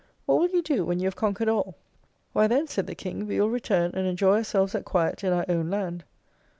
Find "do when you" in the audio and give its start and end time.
0.63-1.05